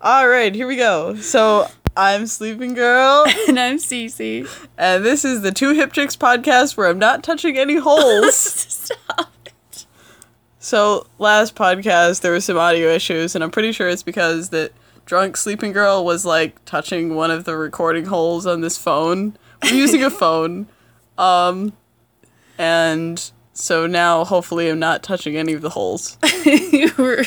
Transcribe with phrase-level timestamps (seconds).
[0.00, 1.16] All right, here we go.
[1.16, 4.48] So I'm Sleeping Girl, and I'm Cece.
[4.76, 8.34] and this is the Two Hyp Chicks podcast where I'm not touching any holes.
[8.36, 9.32] Stop.
[9.46, 9.86] it.
[10.60, 14.72] so last podcast there were some audio issues, and I'm pretty sure it's because that
[15.04, 19.36] drunk Sleeping Girl was like touching one of the recording holes on this phone.
[19.64, 20.68] We're using a phone,
[21.16, 21.72] um,
[22.56, 26.16] and so now hopefully I'm not touching any of the holes.
[26.44, 27.24] You were-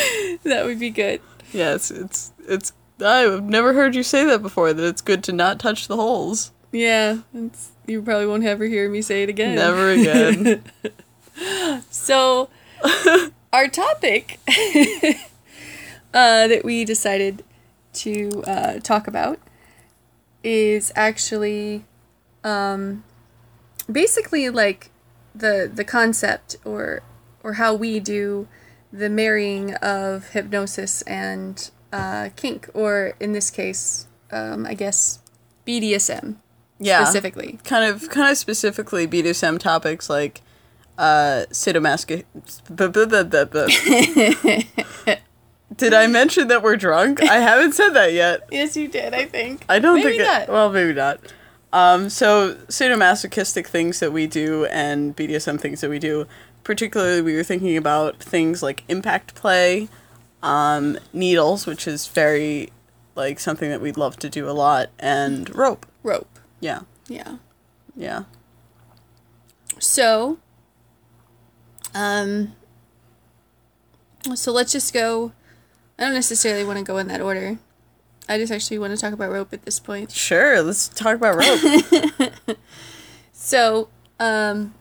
[0.44, 1.20] that would be good.
[1.52, 2.72] Yes, it's it's.
[3.04, 4.72] I've never heard you say that before.
[4.72, 6.52] That it's good to not touch the holes.
[6.72, 9.56] Yeah, it's, you probably won't ever hear me say it again.
[9.56, 10.62] Never again.
[11.90, 12.50] So,
[13.52, 14.38] our topic
[16.12, 17.44] uh, that we decided
[17.94, 19.38] to uh, talk about
[20.42, 21.84] is actually
[22.44, 23.04] um,
[23.90, 24.90] basically like
[25.34, 27.02] the the concept or
[27.42, 28.48] or how we do
[28.92, 35.20] the marrying of hypnosis and uh, kink, or in this case, um, I guess
[35.66, 36.36] BDSM
[36.80, 37.04] yeah.
[37.04, 37.58] specifically.
[37.64, 40.42] Kind of, kind of specifically BDSM topics like
[40.98, 42.24] uh, sadomasochism.
[45.76, 47.22] Did I mention that we're drunk?
[47.22, 48.48] I haven't said that yet.
[48.50, 49.14] Yes, you did.
[49.14, 49.64] I think.
[49.68, 50.22] I don't Maybe think.
[50.24, 50.42] not.
[50.42, 51.20] It, well, maybe not.
[51.72, 56.26] Um, so sadomasochistic things that we do and BDSM things that we do.
[56.64, 59.88] Particularly, we were thinking about things like impact play,
[60.42, 62.70] um, needles, which is very
[63.16, 65.86] like something that we'd love to do a lot, and rope.
[66.02, 66.38] Rope.
[66.60, 67.36] Yeah, Yeah.
[67.96, 68.24] yeah.
[69.78, 70.38] So,
[71.94, 72.54] um,
[74.34, 75.32] so let's just go.
[75.98, 77.58] I don't necessarily want to go in that order.
[78.28, 80.12] I just actually want to talk about rope at this point.
[80.12, 82.58] Sure, let's talk about rope.
[83.32, 83.88] So,
[84.20, 84.74] um,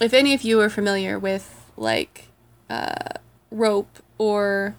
[0.00, 2.28] if any of you are familiar with like
[2.70, 2.94] uh,
[3.50, 4.74] rope or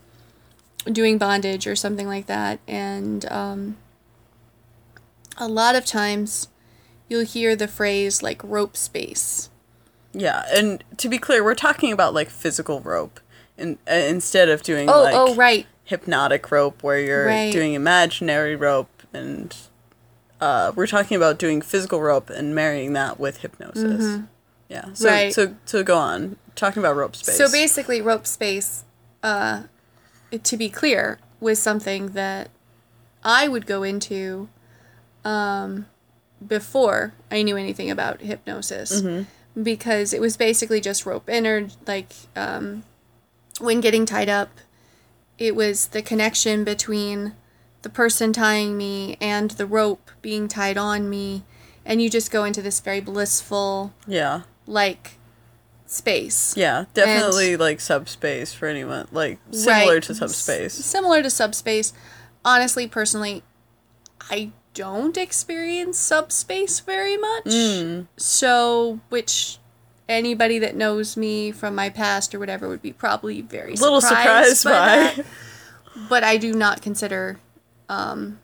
[0.86, 3.78] doing bondage or something like that, and um,
[5.38, 6.48] a lot of times
[7.10, 9.50] you'll hear the phrase like rope space.
[10.14, 13.20] yeah, and to be clear, we're talking about like physical rope,
[13.58, 15.66] in, uh, instead of doing Oh, like oh, right.
[15.84, 17.52] hypnotic rope where you're Right.
[17.52, 19.56] doing imaginary rope and
[20.42, 24.20] uh, we're talking about doing physical rope and marrying that with hypnosis.
[24.76, 24.94] Yeah.
[24.94, 25.16] So Mm-hmm.
[25.16, 25.34] Right.
[25.34, 26.36] so so go on.
[26.56, 27.38] Talking about rope space.
[27.38, 28.84] So basically, rope space,
[29.24, 29.64] uh,
[30.50, 32.50] to be clear, was something that
[33.24, 34.48] I would go into
[35.26, 35.86] um,
[36.46, 39.02] before I knew anything about hypnosis,
[39.72, 42.84] because it was basically just rope inner, like um,
[43.60, 44.50] when getting tied up,
[45.38, 47.34] it was the connection between
[47.82, 51.44] the person tying me and the rope being tied on me,
[51.86, 54.42] and you just go into this very blissful, Yeah.
[54.68, 55.18] Like
[55.86, 56.56] space.
[56.58, 56.86] Yeah.
[56.94, 59.08] Definitely like subspace for anyone.
[59.12, 60.04] Like similar Right.
[60.04, 60.74] to subspace.
[60.74, 61.94] Similar to subspace.
[62.44, 63.44] Honestly, personally,
[64.30, 67.46] I don't experience subspace very much.
[67.46, 68.08] Mm.
[68.18, 69.58] So, which
[70.10, 74.02] anybody that knows me from my past or whatever would be probably very A little
[74.02, 75.24] surprised, surprised by.
[75.24, 75.30] by.
[76.10, 77.40] But I do not consider
[77.88, 78.40] um,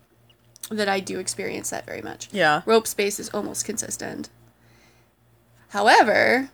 [0.70, 2.30] that I do experience that very much.
[2.32, 2.62] yeah.
[2.66, 4.30] Rope space is almost consistent.
[5.72, 6.50] However,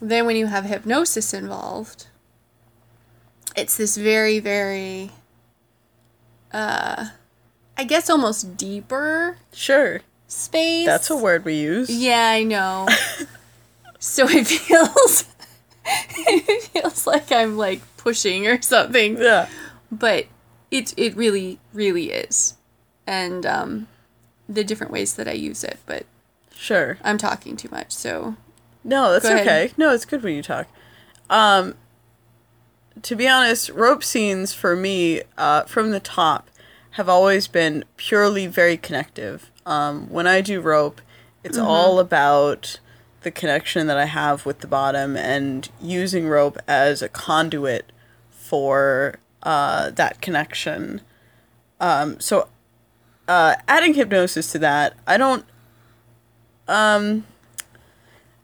[0.00, 2.06] then when you have hypnosis involved,
[3.56, 5.10] it's this very, very,
[6.52, 7.08] uh,
[7.76, 10.00] I guess almost deeper Sure.
[10.28, 10.86] space.
[10.86, 11.90] That's a word we use.
[11.90, 12.86] Yeah, I know.
[13.98, 15.24] so it feels,
[15.84, 19.48] it feels like I'm like pushing or something Yeah.
[19.92, 20.26] but
[20.70, 22.54] it it really really is
[23.06, 23.88] and um
[24.48, 26.06] the different ways that i use it but
[26.60, 26.98] Sure.
[27.02, 28.36] i'm talking too much so
[28.82, 29.72] No, that's okay.
[29.76, 30.66] No, it's good when you talk.
[31.28, 31.74] Um,
[33.02, 36.50] to be honest, rope scenes for me, uh, from the top,
[36.92, 39.50] have always been purely very connective.
[39.66, 41.00] Um, when I do rope,
[41.44, 42.80] it's all about
[43.22, 47.92] the connection that I have with the bottom and using rope as a conduit
[48.30, 51.02] for uh, that connection.
[51.80, 52.48] Um, so,
[53.28, 55.44] uh, adding hypnosis to that, I don't.
[56.70, 57.26] Um,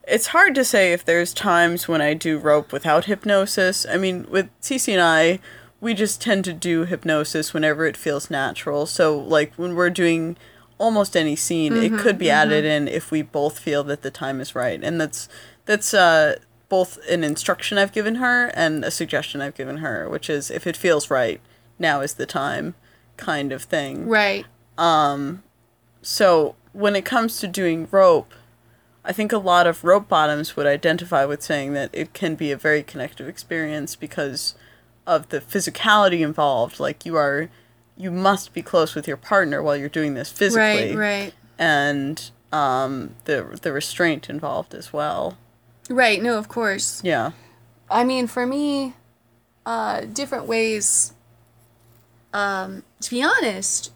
[0.07, 3.85] it's hard to say if there's times when I do rope without hypnosis.
[3.89, 5.39] I mean, with Cece and I,
[5.81, 8.85] we just tend to do hypnosis whenever it feels natural.
[8.85, 10.37] So, like when we're doing
[10.77, 14.39] almost any scene, it could be added in if we both feel that the time
[14.39, 15.27] is right, and that's
[15.65, 16.35] that's uh,
[16.69, 20.65] both an instruction I've given her and a suggestion I've given her, which is if
[20.67, 21.41] it feels right,
[21.79, 22.75] now is the time,
[23.17, 24.07] kind of thing.
[24.07, 24.45] right
[24.77, 25.43] Um,
[26.01, 28.31] So when it comes to doing rope,
[29.03, 32.51] I think a lot of rope bottoms would identify with saying that it can be
[32.51, 34.53] a very connective experience because
[35.07, 36.79] of the physicality involved.
[36.79, 37.49] Like you are,
[37.97, 41.33] you must be close with your partner while you're doing this physically, Right, right.
[41.57, 45.37] and um, the the restraint involved as well.
[45.89, 47.01] Right, no, of course.
[47.03, 47.31] Yeah.
[47.89, 48.93] I mean, for me,
[49.65, 51.13] uh, different ways.
[52.33, 53.91] Um, to be honest,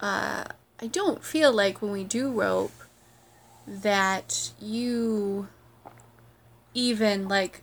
[0.00, 0.44] uh,
[0.82, 2.72] I don't feel like when we do rope
[3.66, 5.48] that you
[6.74, 7.62] even like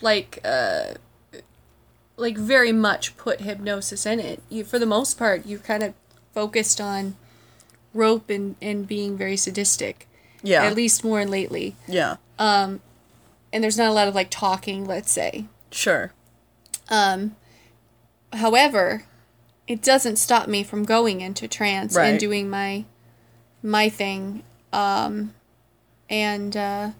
[0.00, 0.94] like uh
[2.16, 4.42] like very much put hypnosis in it.
[4.48, 5.94] You for the most part you kind of
[6.34, 7.16] focused on
[7.94, 10.08] rope and and being very sadistic.
[10.42, 10.64] Yeah.
[10.64, 12.16] At least more lately Yeah.
[12.38, 12.80] Um
[13.52, 15.46] and there's not a lot of like talking, let's say.
[15.70, 16.12] Sure.
[16.88, 17.36] Um,
[18.32, 19.04] however,
[19.70, 22.08] it doesn't stop me from going into trance Right.
[22.08, 22.84] and doing my
[23.62, 25.32] my thing, um,
[26.08, 26.90] and uh,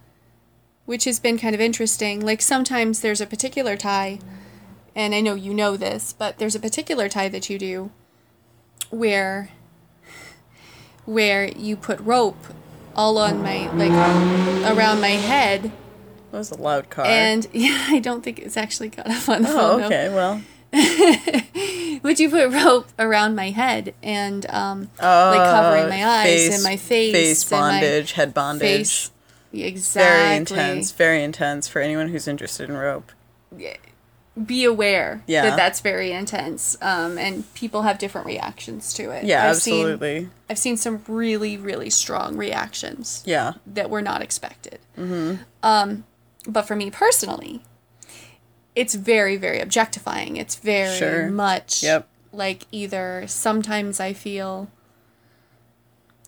[0.86, 2.20] which has been kind of interesting.
[2.20, 4.20] Like sometimes there's a particular tie,
[4.94, 7.90] and I know you know this, but there's a particular tie that you do
[8.90, 9.48] where
[11.06, 12.38] where you put rope
[12.94, 13.90] all on my like
[14.76, 15.72] around my head
[16.30, 17.04] That was a loud car.
[17.06, 19.82] and yeah, I don't think it's actually got up on the oh, phone.
[19.84, 20.08] okay.
[20.08, 20.40] Well.
[22.02, 26.62] Would you put rope around my head and um, like covering my eyes face, and
[26.62, 29.10] my face, face bondage, head bondage.
[29.52, 29.92] face?
[29.94, 30.92] Very intense.
[30.92, 33.10] Very intense for anyone who's interested in rope.
[34.46, 35.42] Be aware Yeah.
[35.50, 39.24] that that's very intense, um, and people have different reactions to it.
[39.24, 40.28] Yeah, I've Seen, absolutely.
[40.48, 43.22] I've seen some really, really strong reactions.
[43.26, 43.54] Yeah.
[43.66, 44.78] that were not expected.
[44.96, 45.42] Mm-hmm.
[45.64, 46.04] Um,
[46.46, 47.62] but for me personally,
[48.76, 50.36] it's very, very objectifying.
[50.36, 51.28] It's very Sure.
[51.30, 52.06] much Yep.
[52.32, 54.70] like either sometimes I feel.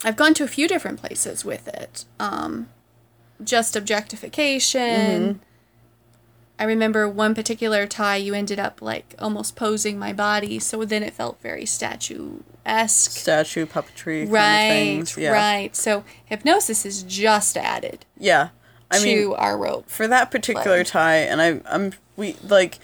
[0.04, 2.04] I've gone to a few different places with it.
[2.18, 2.68] Um,
[3.42, 4.80] just objectification.
[4.80, 5.38] Mm-hmm.
[6.58, 11.02] I remember one particular tie, you ended up like almost posing my body, so then
[11.02, 13.12] it felt very statue esque.
[13.12, 15.16] Statue puppetry kind of Right, things.
[15.16, 15.30] Yeah.
[15.32, 15.74] right.
[15.74, 18.48] So hypnosis is just added Yeah.
[18.90, 19.88] I to mean, our rope.
[19.88, 20.84] for that particular Play.
[20.84, 22.78] tie, and I, I'm we like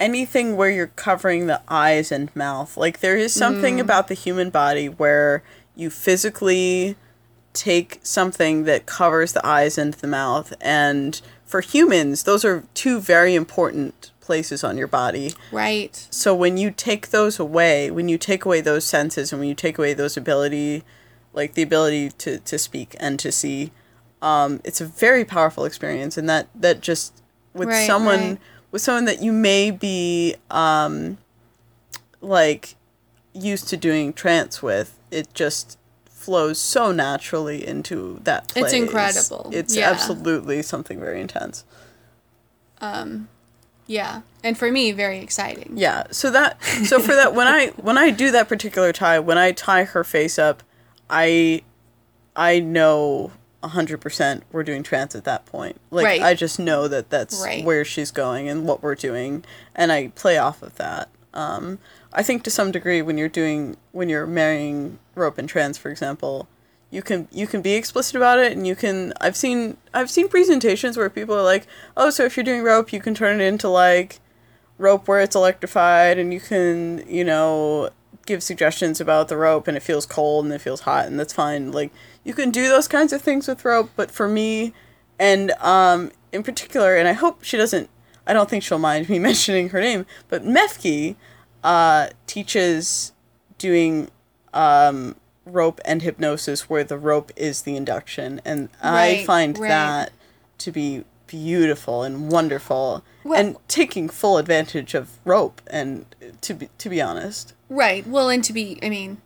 [0.00, 2.76] anything where you're covering the eyes and mouth.
[2.76, 3.80] Like there is something Mm.
[3.80, 5.42] about the human body where
[5.74, 6.96] you physically
[7.52, 13.00] take something that covers the eyes and the mouth, and for humans, those are two
[13.00, 15.32] very important places on your body.
[15.50, 16.06] Right.
[16.10, 19.54] So when you take those away, when you take away those senses and when you
[19.54, 20.84] take away those ability,
[21.32, 23.72] like the ability to, to speak and to see,
[24.20, 26.18] um, it's a very powerful experience.
[26.18, 27.22] And that, that just
[27.54, 28.38] with Right, someone right.
[28.70, 31.18] with someone that you may be um,
[32.20, 32.74] like
[33.32, 38.66] used to doing trance with, it just flows so naturally into that place.
[38.66, 39.50] It's incredible.
[39.52, 39.90] It's Yeah.
[39.90, 41.64] absolutely something very intense.
[43.86, 44.20] Yeah.
[44.44, 45.72] And for me, very exciting.
[45.76, 46.04] Yeah.
[46.10, 49.52] So that so for that when I when I do that particular tie, when I
[49.52, 50.62] tie her face up,
[51.08, 51.62] I
[52.36, 55.80] I know hundred percent we're doing trance at that point.
[55.90, 56.22] Like Right.
[56.22, 57.64] I just know that that's Right.
[57.64, 59.44] where she's going and what we're doing,
[59.74, 61.08] and I play off of that.
[61.34, 61.78] Um,
[62.12, 65.90] I think to some degree when you're doing when you're marrying rope and trance, for
[65.90, 66.48] example,
[66.90, 70.28] you can you can be explicit about it and you can I've seen I've seen
[70.28, 71.66] presentations where people are like,
[71.96, 74.20] oh, so if you're doing rope, you can turn it into like
[74.78, 77.90] rope where it's electrified and you can you know
[78.26, 81.32] give suggestions about the rope and it feels cold and it feels hot and that's
[81.32, 81.90] fine like
[82.28, 84.74] you can do those kinds of things with rope but for me
[85.18, 87.88] and um in particular and i hope she doesn't
[88.26, 91.16] i don't think she'll mind me mentioning her name but mefki
[91.64, 93.12] uh teaches
[93.56, 94.10] doing
[94.52, 95.16] um
[95.46, 99.68] rope and hypnosis where the rope is the induction and i find right.
[99.68, 100.12] that
[100.58, 106.04] to be beautiful and wonderful Well- and taking full advantage of rope and
[106.42, 108.06] to be to be honest Right.
[108.06, 109.18] Well, and to be, I mean,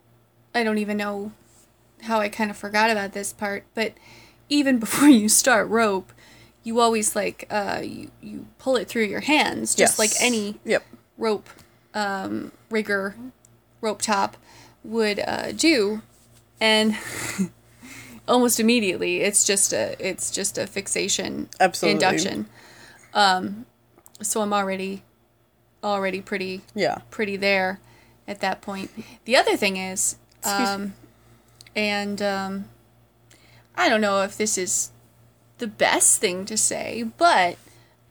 [0.55, 1.33] I don't even know
[2.03, 3.95] how I kind of forgot about this part, but
[4.49, 6.13] even before you start rope,
[6.65, 9.99] you always like, uh, you, you pull it through your hands, just Yes.
[9.99, 10.85] like any yep
[11.19, 11.49] rope
[11.95, 13.15] um, rigger,
[13.81, 14.37] rope top
[14.85, 16.03] would uh, do,
[16.61, 16.97] and
[18.29, 21.95] almost immediately it's just a it's just a fixation Absolutely.
[21.95, 22.47] induction.
[23.15, 23.67] Um,
[24.21, 25.03] so I'm already
[25.83, 27.81] already pretty yeah pretty there
[28.29, 28.91] at that point.
[29.25, 30.95] The other thing is, Excuse um,
[31.75, 32.65] and um,
[33.75, 34.91] I don't know if this is
[35.59, 37.57] the best thing to say, but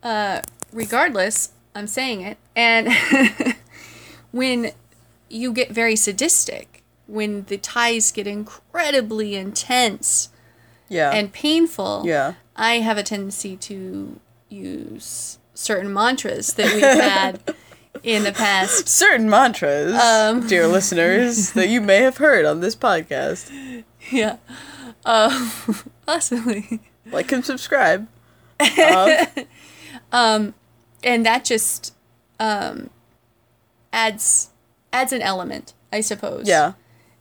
[0.03, 0.41] uh,
[0.71, 2.37] regardless, I'm saying it.
[2.55, 2.89] And
[4.31, 4.71] when
[5.29, 10.29] you get very sadistic, when the ties get incredibly intense
[10.87, 17.41] yeah and painful, yeah I have a tendency to use certain mantras that we've had
[18.03, 18.87] in the past.
[19.03, 20.47] Certain mantras, Um.
[20.47, 23.83] dear listeners, that you may have heard on this podcast.
[24.11, 24.37] Yeah.
[25.05, 25.51] Um,
[26.05, 26.79] possibly.
[27.11, 28.07] Like and subscribe.
[30.11, 30.53] Um,
[31.03, 31.93] And that just
[32.39, 32.89] um,
[33.91, 34.49] adds
[34.93, 36.47] adds an element, I suppose.
[36.47, 36.73] yeah,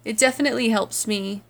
[0.05, 1.43] It definitely helps me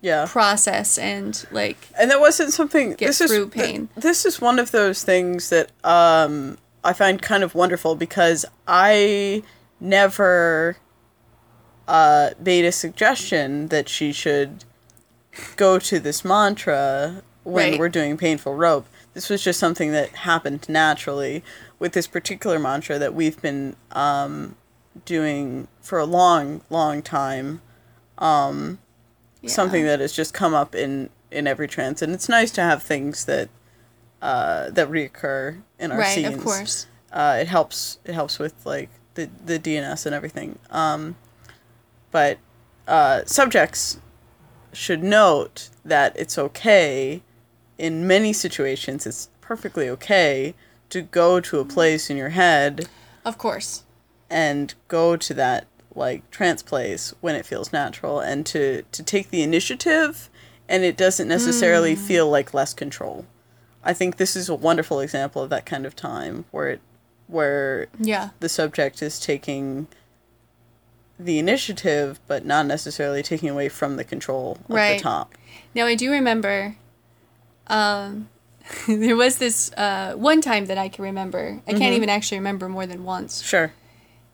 [0.00, 0.26] yeah.
[0.28, 2.90] process and like And that wasn't something.
[2.90, 3.88] Get this is through th- pain.
[3.96, 9.42] this is one of those things that um, I find kind of wonderful because I
[9.80, 10.76] never
[11.86, 14.64] uh, made a suggestion that she should
[15.56, 17.78] go to this mantra when Right.
[17.78, 18.86] we're doing painful rope.
[19.14, 21.42] This was just something that happened naturally
[21.78, 24.56] with this particular mantra that we've been um,
[25.04, 27.60] doing for a long, long time
[29.42, 29.50] yeah.
[29.50, 32.82] something that has just come up in in every trance and it's nice to have
[32.82, 33.48] things that
[34.22, 36.86] uh that reoccur in our right, scenes of course.
[37.12, 41.16] uh it helps it helps with like the the dns and everything um
[42.10, 42.38] but
[42.88, 43.98] uh subjects
[44.72, 47.20] should note that it's okay
[47.78, 50.54] in many situations it's perfectly okay
[50.88, 52.86] to go to a place in your head
[53.24, 53.82] Of course.
[54.30, 59.30] and go to that like trance place when it feels natural and to to take
[59.30, 60.30] the initiative
[60.68, 63.26] and it doesn't necessarily feel like less control
[63.84, 66.80] i think this is a wonderful example of that kind of time where it
[67.28, 68.30] where Yeah.
[68.40, 69.86] the subject is taking
[71.18, 74.96] the initiative but not necessarily taking away from the control of Right.
[74.96, 75.34] the top
[75.74, 76.76] Now I do remember
[77.68, 78.28] um
[78.86, 81.60] there was this uh one time that I can remember.
[81.66, 81.78] I Mm-hmm.
[81.78, 83.72] can't even actually remember more than once sure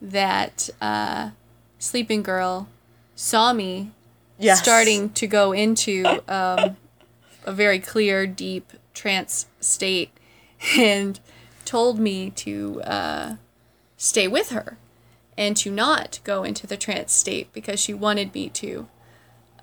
[0.01, 1.31] that uh
[1.79, 2.67] sleeping girl
[3.15, 3.91] saw me
[4.37, 6.77] yes starting to go into um,
[7.43, 10.11] a very clear, deep trance state
[10.77, 11.21] and
[11.63, 13.35] told me to uh,
[13.95, 14.77] stay with her
[15.37, 18.87] and to not go into the trance state because she wanted me to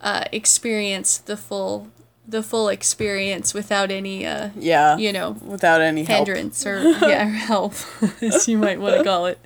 [0.00, 1.88] uh, experience the full
[2.28, 4.96] the full experience without any uh, yeah.
[4.96, 6.26] you know without any help.
[6.26, 7.74] hindrance or yeah help
[8.22, 9.38] as you might want to call it.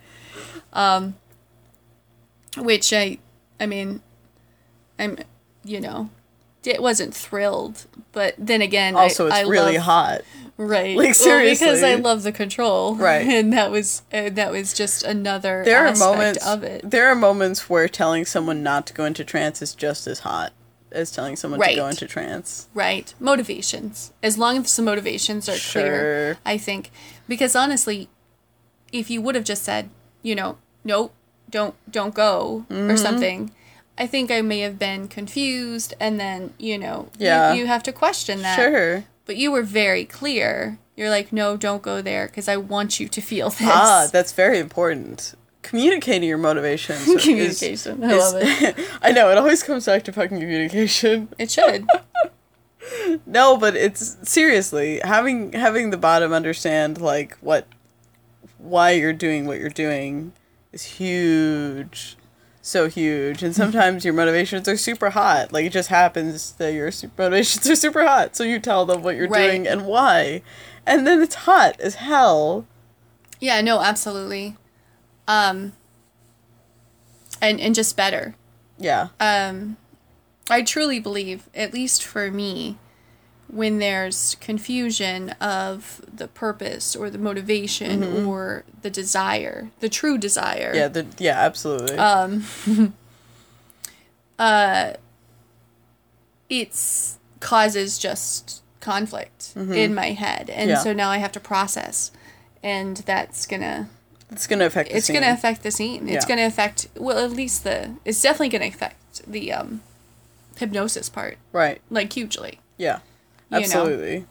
[0.72, 1.16] Um
[2.56, 3.18] which i
[3.60, 4.02] i mean
[4.98, 5.18] i'm
[5.64, 6.10] you know
[6.64, 10.20] it wasn't thrilled but then again also I, it's I really love, hot.
[10.56, 10.94] Right.
[10.94, 12.94] Like, Well, because i love the control.
[12.94, 13.26] Right.
[13.26, 16.82] and that was uh, that was just another there are moments of it.
[16.88, 20.52] there are moments where telling someone not to go into trance is just as hot
[20.92, 22.68] as telling someone to go into trance.
[22.74, 23.14] Right.
[23.20, 24.12] Motivations.
[24.22, 26.90] As long as the motivations are clear i think.
[27.26, 28.10] Because honestly
[28.92, 29.88] if you would have just said
[30.22, 31.14] you know nope
[31.48, 32.90] don't don't go Mm-hmm.
[32.90, 33.50] or something
[34.00, 37.52] i think i may have been confused and then you know you- Yeah.
[37.54, 38.56] you, have to question that.
[38.56, 39.04] Sure.
[39.26, 40.78] But you were very clear.
[40.96, 43.68] You're like no don't go there because i want you to feel this.
[43.70, 45.34] Ah that's very important.
[45.62, 48.02] Communicating your motivations is- communication.
[48.02, 48.74] I is- love it.
[49.02, 51.28] I know it always comes back to fucking communication.
[51.38, 51.86] It should.
[53.26, 57.66] No but it's seriously having having the bottom understand like what
[58.58, 60.32] why you're doing what you're doing
[60.72, 62.16] is huge
[62.62, 66.90] so huge and sometimes your motivations are super hot like it just happens that your
[67.16, 69.46] motivations are super hot so you tell them what you're Right.
[69.48, 70.42] doing and why
[70.86, 72.66] and then it's hot as hell
[73.40, 74.56] Yeah, no, absolutely.
[75.26, 75.72] Um
[77.40, 78.34] and and just better.
[78.78, 79.76] yeah Um
[80.50, 82.76] I truly believe, at least for me,
[83.52, 90.72] when there's confusion of the purpose or the motivation or the desire, the true desire.
[90.74, 92.44] yeah the, yeah absolutely Um
[96.48, 100.50] it's causes just conflict in my head.
[100.50, 100.78] And Yeah.
[100.78, 102.10] so now I have to process
[102.62, 103.88] and that's gonna
[104.30, 105.14] it's gonna affect the it's scene.
[105.20, 106.08] gonna affect the scene.
[106.08, 106.28] It's Yeah.
[106.28, 109.82] gonna affect well at least the it's definitely gonna affect the um
[110.56, 112.60] hypnosis part right like hugely.
[112.76, 113.00] yeah
[113.50, 113.64] You know.
[113.64, 114.26] absolutely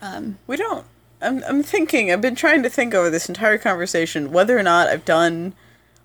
[0.00, 0.84] Um We don't.
[1.20, 4.88] I'm, I'm thinking, I've been trying to think over this entire conversation whether or not
[4.88, 5.52] I've done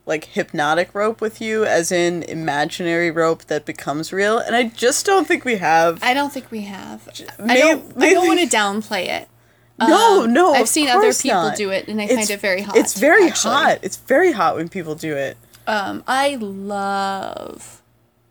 [0.06, 5.06] like hypnotic rope with you, as in imaginary rope that becomes real, and I just
[5.06, 6.01] don't think we have.
[6.03, 7.10] I don't think we have.
[7.44, 9.27] I don't I don't want to downplay it.
[9.79, 10.53] no, Um, no.
[10.53, 11.58] I've seen other people not.
[11.58, 12.77] do it and I It's- find it very hot.
[12.77, 13.53] It's very actually.
[13.56, 13.79] hot.
[13.82, 15.36] It's very hot when people do it.
[15.65, 17.82] Um I love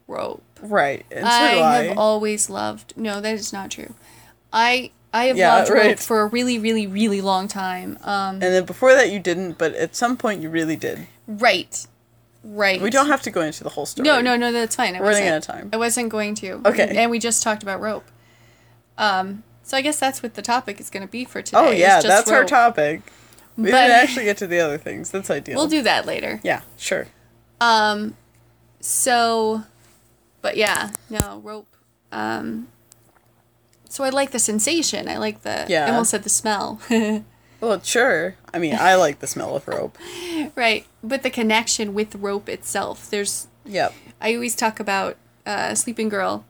[0.08, 0.42] rope.
[0.62, 1.76] Right, and so I do I.
[1.84, 2.94] have always loved.
[2.96, 3.94] No, that is not true.
[4.52, 7.98] I I have Yeah, loved rope for a really really really long time.
[8.02, 11.06] Um and then before that, you didn't, but at some point, you really did.
[11.26, 11.86] right.
[12.48, 12.80] Right.
[12.80, 14.06] We don't have to go into the whole story.
[14.06, 14.94] No, no, no, that's fine.
[14.94, 15.68] I We're running out of time.
[15.72, 16.60] I wasn't going to.
[16.64, 16.94] Okay.
[16.96, 18.04] And we just talked about rope.
[18.96, 21.58] Um, so I guess that's what the topic is going to be for today.
[21.58, 23.02] Oh yeah, just that's our topic.
[23.56, 25.10] We But- didn't actually get to the other things.
[25.10, 25.56] That's ideal.
[25.56, 26.38] We'll do that later.
[26.44, 27.08] Yeah, sure.
[27.60, 28.16] Um,
[28.80, 29.64] so,
[30.43, 31.69] but yeah, no rope.
[32.12, 32.69] Um,
[33.88, 35.09] so I like the sensation.
[35.09, 35.66] I like the.
[35.69, 35.87] Yeah.
[35.87, 36.81] I almost said the smell.
[37.61, 38.37] Well, sure.
[38.52, 39.97] I mean, I like the smell of rope.
[40.55, 43.09] right, but the connection with rope itself.
[43.09, 43.49] There's.
[43.64, 43.95] Yep.
[44.21, 46.45] I always talk about uh, sleeping girl.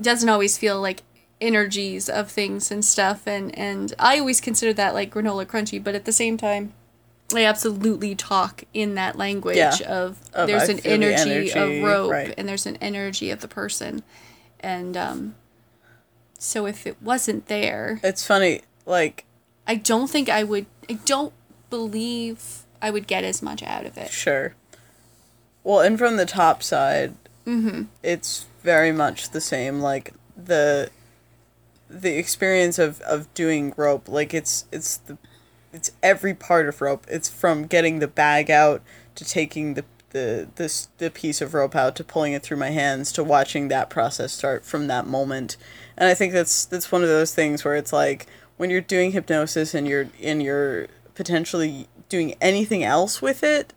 [0.00, 1.02] Doesn't always feel like
[1.40, 5.94] energies of things and stuff, and and I always consider that like granola crunchy, but
[5.94, 6.72] at the same time.
[7.34, 9.76] I absolutely talk in that language Yeah.
[9.88, 12.34] of, Of, there's I an feel the energy, energy, of rope right.
[12.36, 14.02] and there's an energy of the person
[14.60, 15.34] and um
[16.38, 19.24] so if it wasn't there It's funny, like,
[19.66, 21.32] i don't think i would i don't
[21.70, 24.54] believe i would get as much out of it sure.
[25.62, 27.14] Well, and from the top side,
[27.46, 29.80] mm-hmm it's very much the same.
[29.80, 30.90] Like the
[31.88, 35.18] the experience of of doing rope, like it's it's the
[35.72, 37.06] it's every part of rope.
[37.08, 38.82] It's from getting the bag out
[39.14, 42.70] to taking the the this the piece of rope out to pulling it through my
[42.70, 45.56] hands to watching that process start from that moment.
[45.96, 49.12] And I think that's that's one of those things where it's like when you're doing
[49.12, 53.72] hypnosis and you're and you're potentially doing anything else with it,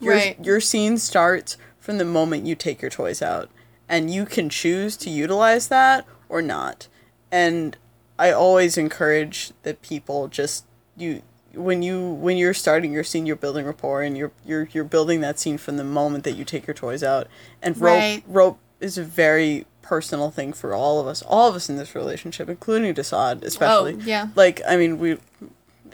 [0.00, 0.44] your Right.
[0.44, 3.48] your scene starts from the moment you take your toys out
[3.88, 6.86] and you can choose to utilize that or not.
[7.32, 7.78] And
[8.18, 10.66] I always encourage that people just
[10.98, 11.22] you
[11.58, 15.20] when you when you're starting your scene you're building rapport and you're you're you're building
[15.20, 17.26] that scene from the moment that you take your toys out
[17.62, 18.22] and rope Right.
[18.26, 21.94] rope is a very personal thing for all of us all of us in this
[21.94, 23.94] relationship including Desaad especially.
[23.94, 24.28] Oh, yeah.
[24.36, 25.18] like I mean we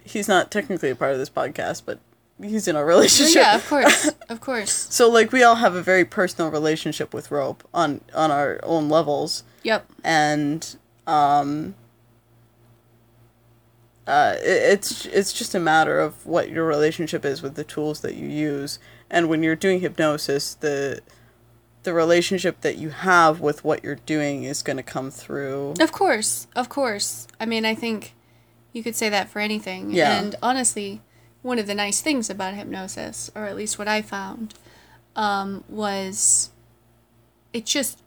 [0.05, 1.99] he's not technically a part of this podcast but
[2.43, 3.37] he's in our relationship.
[3.37, 4.73] Yeah of course of course.
[4.91, 8.89] So like we all have a very personal relationship with rope on on our own
[8.89, 9.45] levels.
[9.63, 9.87] Yep.
[10.03, 11.75] And um
[14.07, 18.01] uh, it, it's it's just a matter of what your relationship is with the tools
[18.01, 18.79] that you use.
[19.11, 21.01] And when you're doing hypnosis the
[21.85, 25.75] the relationship that you have with what you're doing is going to come through.
[25.81, 27.27] Of course of course.
[27.39, 28.15] I mean i think
[28.73, 29.91] you could say that for anything.
[29.91, 30.19] Yeah.
[30.19, 31.01] and honestly
[31.43, 34.55] one of the nice things about hypnosis or at least what i found
[35.15, 36.51] um, was
[37.53, 38.01] it just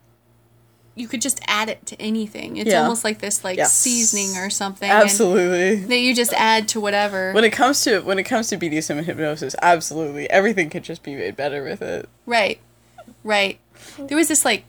[0.98, 2.82] you could just add it to anything it's Yeah.
[2.82, 3.66] almost like this like Yeah.
[3.66, 8.18] seasoning or something absolutely that you just add to whatever when it comes to when
[8.18, 12.08] it comes to BDSM and hypnosis absolutely everything could just be made better with it
[12.26, 12.58] Right.
[13.24, 13.58] Right.
[13.98, 14.64] There was this like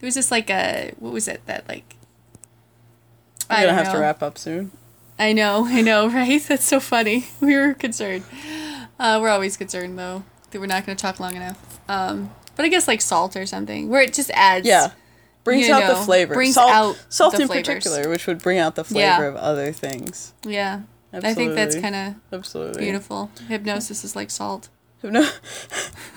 [0.00, 1.94] there was this like a what was it that like
[3.48, 4.70] we're I going to don't have to wrap up soon
[5.18, 6.42] I know, I know, right?
[6.42, 7.26] That's so funny.
[7.40, 8.24] We were concerned.
[9.00, 11.80] Uh, we're always concerned though that we're not going to talk long enough.
[11.88, 14.66] Um, but I guess like salt or something, where it just adds.
[14.66, 14.90] Yeah.
[15.46, 16.34] Brings out the flavor.
[16.34, 17.66] brings salt, out salt in flavors.
[17.66, 19.28] particular, which would bring out the flavor Yeah.
[19.28, 20.34] of other things.
[20.44, 20.80] Yeah.
[21.12, 22.82] I think that's kind of Absolutely.
[22.82, 23.30] beautiful.
[23.48, 24.68] Hypnosis is like salt.
[25.02, 25.26] No.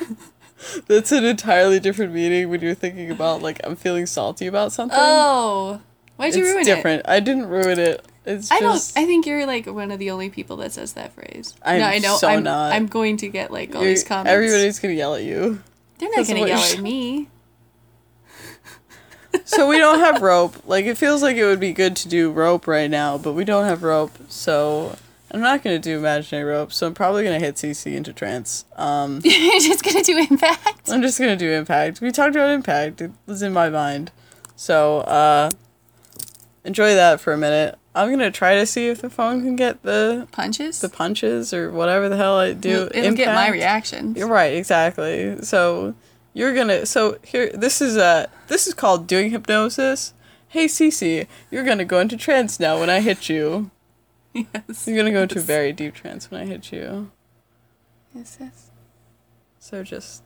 [0.87, 4.97] that's an entirely different meaning when you're thinking about like I'm feeling salty about something.
[4.99, 5.79] Oh,
[6.17, 6.59] why'd you ruin it?
[6.61, 7.01] it's ruin different.
[7.07, 8.05] I didn't ruin it.
[8.25, 8.55] It's it?
[8.55, 8.75] I don't.
[8.95, 11.53] I think you're like one of the only people that says that phrase.
[11.63, 12.17] I'm no, I know.
[12.17, 12.73] so I'm, not.
[12.73, 14.31] I'm going to get like all you're- these comments.
[14.31, 15.61] everybody's gonna yell at you.
[15.99, 17.29] They're not gonna yell at me.
[19.49, 20.55] So we don't have rope.
[20.67, 23.43] Like it feels like it would be good to do rope right now, but we
[23.43, 24.11] don't have rope.
[24.27, 24.95] So
[25.31, 26.71] I'm not gonna do imaginary rope.
[26.71, 28.65] So I'm probably gonna hit Cece into trance.
[28.75, 29.21] Um.
[29.23, 30.89] You're just gonna do impact.
[30.89, 31.99] I'm just gonna do impact.
[31.99, 33.01] We talked about impact.
[33.01, 34.11] It was in my mind.
[34.55, 35.49] So, uh
[36.63, 37.75] enjoy that for a minute.
[37.95, 40.79] I'm gonna try to see if the phone can get the Punches.
[40.79, 42.69] the punches or whatever the hell I do.
[42.93, 44.13] It'll, it'll get my reaction.
[44.15, 45.41] You're right, exactly.
[45.41, 45.95] So
[46.33, 50.13] you're gonna so here this is uh this is called doing hypnosis.
[50.49, 53.71] Hey Cece, you're gonna go into trance now when I hit you.
[54.33, 54.87] Yes.
[54.87, 57.11] You're gonna go into very deep trance when I hit you.
[58.13, 58.69] Yes, yes.
[59.59, 60.23] So just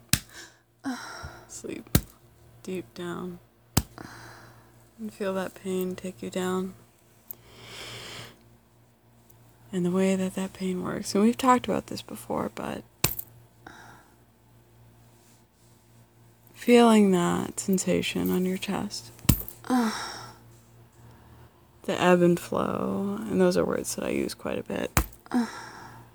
[1.47, 1.97] sleep
[2.63, 3.39] deep down
[4.99, 6.73] and feel that pain take you down.
[9.71, 12.83] And the way that that pain works, and we've talked about this before, but
[16.63, 19.11] feeling that sensation on your chest,
[19.67, 19.93] the
[21.87, 24.99] ebb and flow, and those are words that I use quite a bit.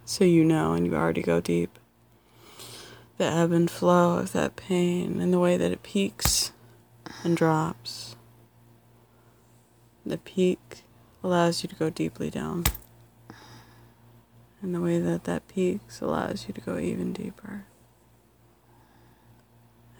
[0.06, 1.78] So you know, and you already go deep
[3.18, 6.52] the ebb and flow of that pain and the way that it peaks
[7.24, 8.16] and drops.
[10.06, 10.84] The peak
[11.22, 12.64] allows you to go deeply down.
[14.62, 17.66] And the way that that peaks allows you to go even deeper.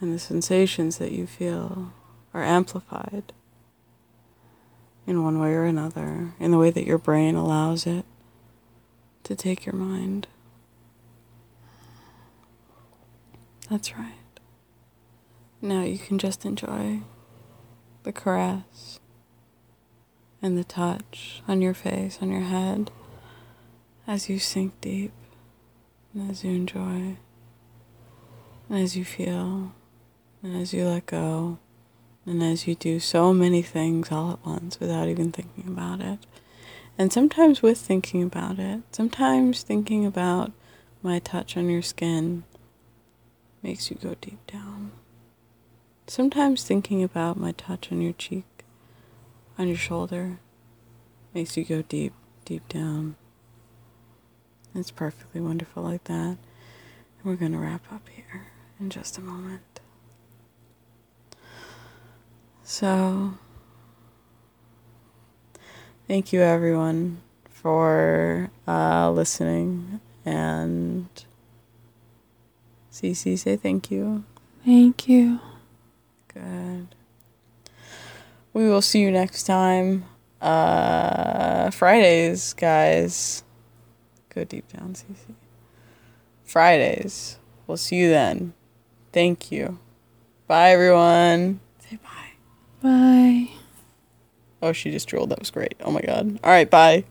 [0.00, 1.92] And the sensations that you feel
[2.32, 3.32] are amplified
[5.06, 8.04] in one way or another, in the way that your brain allows it
[9.24, 10.28] to take your mind.
[13.70, 14.14] That's right.
[15.60, 17.00] Now you can just enjoy
[18.04, 19.00] the caress
[20.40, 22.90] and the touch on your face, on your head,
[24.06, 25.12] as you sink deep,
[26.14, 27.16] and as you enjoy,
[28.68, 29.72] and as you feel,
[30.42, 31.58] and as you let go,
[32.26, 36.18] and as you do so many things all at once without even thinking about it.
[36.98, 40.52] And sometimes with thinking about it, sometimes thinking about
[41.02, 42.44] my touch on your skin
[43.62, 44.92] makes you go deep down.
[46.06, 48.64] Sometimes thinking about my touch on your cheek,
[49.58, 50.38] on your shoulder,
[51.34, 52.12] makes you go deep,
[52.44, 53.16] deep down.
[54.74, 56.36] It's perfectly wonderful like that.
[56.36, 56.38] And
[57.24, 58.48] we're going to wrap up here
[58.80, 59.77] in just a moment.
[62.70, 63.32] So,
[66.06, 71.08] thank you everyone for uh, listening and
[72.92, 74.22] Cece, say thank you.
[74.66, 75.40] Thank you.
[76.34, 76.88] Good.
[78.52, 80.04] We will see you next time.
[80.38, 83.44] Uh, Fridays, guys.
[84.28, 85.34] Go deep down, Cece.
[86.44, 87.38] Fridays.
[87.66, 88.52] We'll see you then.
[89.10, 89.78] Thank you.
[90.46, 91.60] Bye, everyone.
[91.78, 92.27] Say bye.
[92.82, 93.48] Bye.
[94.62, 95.30] Oh, she just drooled.
[95.30, 95.74] That was great.
[95.84, 96.38] Oh my god.
[96.42, 97.04] All right, bye.